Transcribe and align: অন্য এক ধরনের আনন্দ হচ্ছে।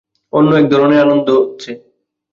অন্য 0.33 0.49
এক 0.55 0.65
ধরনের 0.71 0.99
আনন্দ 0.99 1.27
হচ্ছে। 1.37 1.71